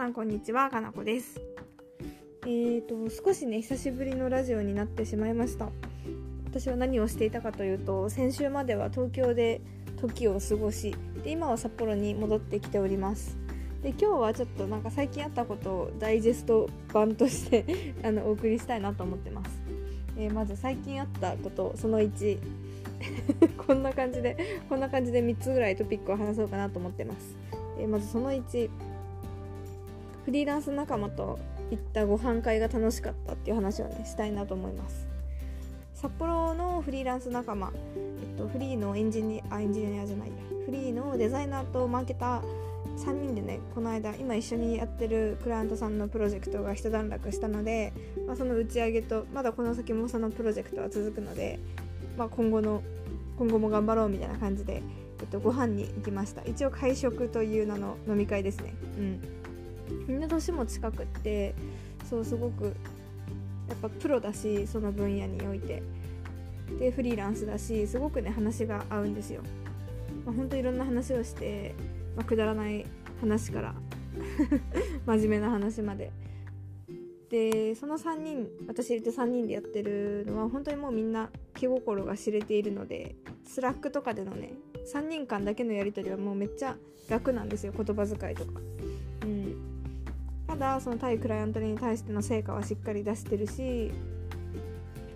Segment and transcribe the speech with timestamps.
[0.00, 0.70] さんこんにちは。
[0.70, 1.38] かなこです。
[2.46, 5.68] えーと少しね久しぶりのラジオになってしまいました。
[6.46, 9.60] 私は何をしていたかというと先週までは東京で
[10.00, 13.36] 時を過ごしで今は札幌に戻ってきております。
[13.82, 17.66] で今日はちょっとなんか最近あったことをダイジェスト版として
[18.02, 19.50] あのお送りしたいなと思ってます、
[20.16, 22.38] えー、まず最近あったことその1
[23.66, 27.36] こんな感じでこんな感じで3つぐらいトピックを話そうかなと思ってます、
[27.78, 28.70] えー、まずその1
[30.24, 31.38] フリーランス仲間と
[31.70, 35.08] 行ったご飯会が楽しかったっていう話をねしたいなと思います。
[35.94, 40.30] 札幌のフリーランス仲間、えっと、フリーのエンジニアエンジニアじゃない
[40.64, 42.42] フリーのデザイナーとマーケター
[42.96, 47.92] 3人でねこの間今一緒にやってるクライアントさんのプロジェクトが一段落したので、
[48.26, 51.58] まあ、その打ち上げとまだこの先もそのプロジェクトは続くので、
[52.16, 52.82] まあ、今後の
[53.36, 54.82] 今後も頑張ろうみたいな感じで、
[55.20, 56.42] えっと、ご飯に行きました。
[56.44, 58.74] 一応会食という名の飲み会ですね。
[58.98, 59.39] うん。
[60.06, 61.54] みんな年も近くって
[62.08, 62.64] そうすごく
[63.68, 65.82] やっぱプロだしその分野において。
[66.78, 69.42] でフリーランスだしすごくね話が合うんですよ、
[70.24, 71.74] まあ、ほんといろんな話をして、
[72.16, 72.86] まあ、くだらない
[73.20, 73.74] 話から
[75.06, 76.12] 真面目な話まで。
[77.30, 83.14] でその3人私入れて3人でやってるのは本当にもうみんな気心が知れているので
[83.46, 84.54] Slack とかでのね
[84.92, 86.76] 3人間だけのやり取りはもうめっちゃ
[87.08, 88.60] 楽なんですよ言葉遣いとか。
[90.60, 93.90] だその対クライアントに対しての成果はしっかり出してるし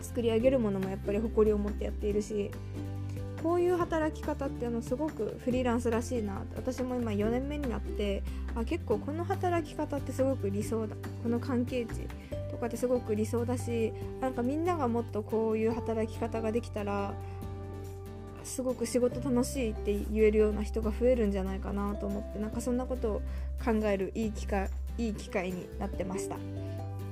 [0.00, 2.50] 作り上げるものもやっぱり誇りを持ってやっているし
[3.42, 8.22] こういう働き方っていうのすごくフリーランスらしいな私も今4年目になって
[8.54, 10.94] あ結構この働き方ってすごく理想だ。
[11.22, 12.06] この関係値
[12.50, 17.14] とかってすごく理想だしなんかみんながもっとこういう働き方ができたら
[18.44, 23.22] すごく仕事楽しいって言えるような人が増えるんじゃないかなと思ってなんかそんなことを
[23.64, 24.68] 考えるいい機会
[25.00, 26.36] いい機会になってました。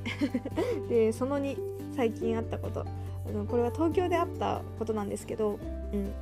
[0.89, 1.57] でその2
[1.97, 2.85] 最近あったこと。
[3.27, 5.59] あのこれは東京であったことなんですけど、
[5.93, 6.13] うん、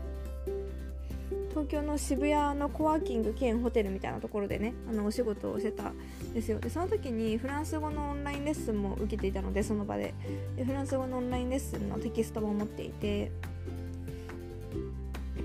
[1.51, 5.95] 東京の渋谷のコワーキング兼ホテルみたいなところでねあのお仕事をしてたん
[6.35, 6.59] ですよ。
[6.59, 10.15] でその時にフランス語のオンラインレッスンも受けていたのでその場で。
[10.57, 13.31] でフランス語のオンラインレッスンのテキストも持っていて。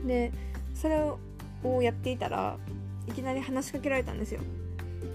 [0.06, 0.32] で
[0.74, 1.20] それを
[1.82, 2.58] やっていたら
[3.08, 4.42] いきなり話しかけられたんですよ。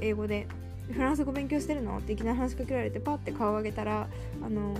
[0.00, 0.46] 英語で。
[0.92, 1.98] フランス語勉強してるの？
[1.98, 4.08] っていきなり話しかけられてパッて顔を上げたら
[4.42, 4.76] あの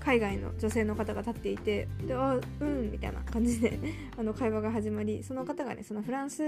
[0.00, 3.78] 海外の女性の方が立っていてであうんみたいな感じで
[4.18, 6.42] あの会話が始まりその方がねそのフランス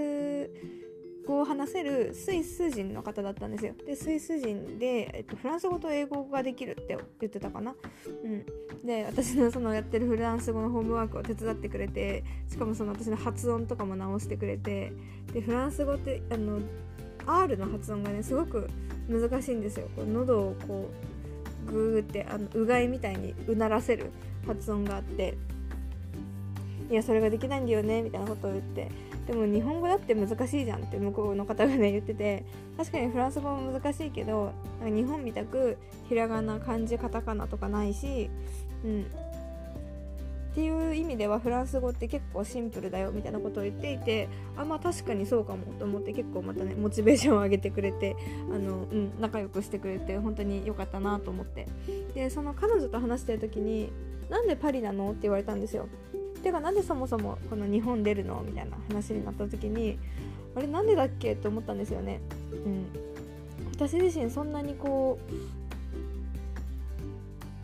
[1.26, 3.75] 語を話せるスイス人の方だったんですよ。
[3.86, 7.75] でスイス人で、えっと、フランス語と英語ができるって言ってたかな？
[8.25, 8.44] うん。
[8.86, 14.92] で私のそのやってるフランス語のホームワークを手伝ってくれてしかもその私の発音とかも直してくれて
[15.32, 16.60] でフランス語ってあの
[17.26, 18.68] R の発音がねすごく
[19.08, 19.88] 難しいんですよ。
[19.96, 20.90] こう喉をこ
[21.68, 24.10] うグーってあのうがいみたいにうならせる
[24.46, 25.36] 発音があって。
[26.90, 28.90] いやそれができないんだよねみたいなことを言って。
[29.26, 32.44] でも日本語だって難しいじゃんって向こうの方がね言ってて。
[32.76, 34.52] 確かにフランス語も難しいけど
[34.84, 38.28] 日本みたくひらがな漢字カタカナとかないし、
[38.84, 39.06] うん、
[40.54, 48.15] っていう意味ではフランス語って結構シンプルだよみたいなことを言っていてあまあ確かにそうかもと思って結構またねモチベーションを上げてくれて
[48.54, 51.66] あの、うん、仲良くしてくれて本当に良かったなと思って
[52.14, 53.91] でその彼女と話してる時に
[54.31, 55.88] 「なんでパリなの?」って言われたんですよ。
[56.44, 58.41] てかなんでそもそもこの日本出るの？
[58.47, 59.98] みたいな話になった時に
[60.54, 61.32] あれなんでだっけ？
[61.32, 62.20] って思ったんですよね。
[62.53, 62.87] うん、
[63.72, 65.63] 私自身そんなにこう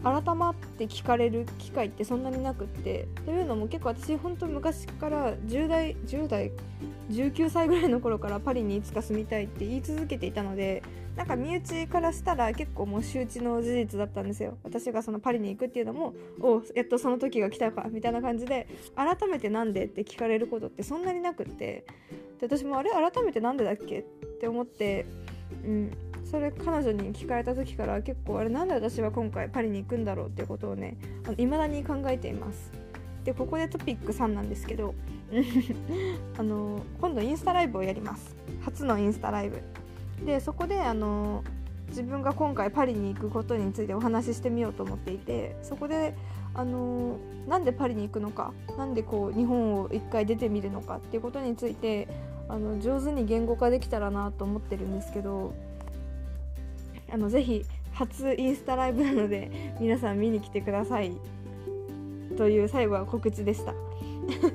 [0.02, 3.08] 改まって聞かれる機会ってそんなになくって。
[3.24, 6.52] というのも結構私本当昔から10代10代
[7.10, 10.82] 19歳ぐらいの頃からパリにいつか住みたいって言い続けていたので
[11.16, 14.56] なんか身内からしたら結構もう周知の事実だったんですよ。
[14.62, 21.84] 私がそのパリに行くっていうのもおやっとその時が来たかみたいな感じで改めてなんでって聞かれることってそんなになくって。
[22.40, 24.02] で私もあれ改めてなんでだっけっ
[24.40, 25.04] て思って
[25.64, 25.90] うん。
[26.30, 30.96] それ彼女に聞かれた時から結構あれなんで私は今回パリに行くんだろうっていうことをね
[31.36, 32.70] いまだに考えています。
[33.24, 34.94] でここでトピック3なんですけど
[36.38, 38.36] あの今度インスタライブをやります。
[38.60, 39.60] 初のインスタライブ。
[40.24, 41.42] でそこであの
[41.88, 46.14] 自分が今回パリに行くことについてお話ししてみようと思っていてそこで
[46.54, 47.16] あの
[47.48, 52.06] なんでパリに行くのか何でこう日本を一回出てみるのかっていうことについて
[52.48, 55.52] あの上手に言語化できたらなと思ってるんですけど
[57.12, 61.12] あのぜひ初インスタライブなので皆さん見に来てください。
[62.36, 63.74] という最後は告知でした。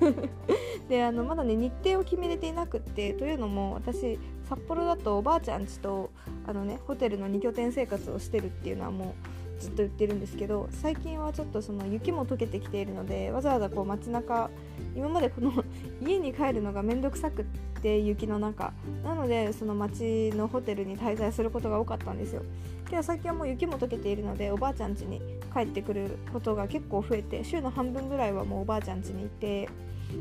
[0.89, 6.11] であのまだね日程を決めれていなくってというのも私札幌だとおばあちゃんちと
[6.45, 14.49] あのねホテルの2拠点生活をしてるっていうのはもうずっと言ってるんですけど最近はちょっとその雪も溶けてきているのでわざわざこう街中
[14.95, 15.51] 今までこの
[16.01, 17.45] 家に帰るのがめんどくさくっ
[17.81, 18.73] て雪の中
[19.03, 22.43] なのでその街のホテルに滞在することが多かったんですよ。
[22.89, 25.19] けど最近はもう雪も溶けているのでおばあちゃん家に
[25.53, 29.67] 帰ってくることが結構増えて週の半分ぐらいはもうおばあちゃん家にいて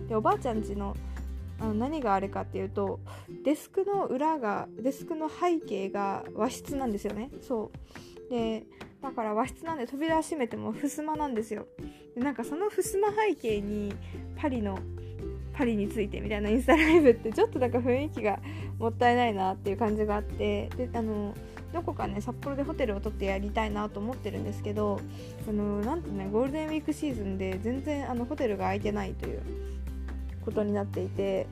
[0.09, 0.97] でおばあちゃん家の
[1.61, 3.01] あの何があれかっていうと
[3.45, 7.31] デスクの裏がデスクの背景が和室なんですよね。
[7.43, 8.31] そう。
[8.31, 8.65] で
[9.05, 11.67] だから和室なんで扉閉めても襖なんですよ。
[12.15, 13.95] でなんかその襖背景に
[14.37, 14.79] パリの
[15.53, 18.41] パリについてみたいなインスタライブってちょっとなんか雰囲気が
[18.79, 20.71] もったいないなっていう感じがあって。
[20.77, 21.35] であの
[21.75, 25.01] どこかね札幌でホテルを取ってやりたいなと思ってるんですけど
[25.49, 29.43] あのなんとねゴールデンウィークシーズンで全然あのホテルが空いてないという
[30.45, 31.49] ことになっていて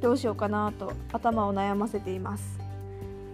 [0.00, 2.63] どうしようかなと頭を悩ませています。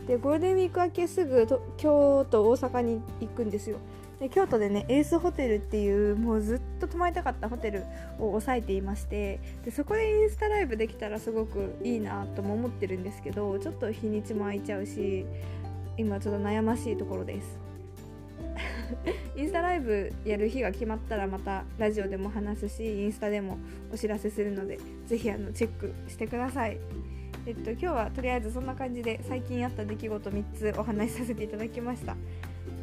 [0.06, 3.79] でゴールデンウィーク明けすぐ京都大阪に行くんですよ。
[4.20, 7.85] で京都でねエースホテルっていうもうずっと泊まりたかったホテル
[8.19, 15.25] を抑えていましてでそこでインスタライブできたらすごくいいなとも思ってるんですけどちょっと日にちも空いちゃうし
[15.97, 17.58] 今ちょっと悩ましいところです。
[19.37, 23.58] インスタライブやる日が決まったらまたラジオでも話すしインスタでも
[23.93, 26.79] お知らせするのでぜひあのチェックしてください。
[27.47, 32.17] えっと今日はとりあえずそんな感じで最近あった出来事3つお話しさせていただきました、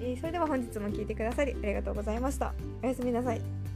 [0.02, 2.54] えー、それでは本日も聴いてくださりありがとうございました。
[2.82, 3.67] おやすみなさい。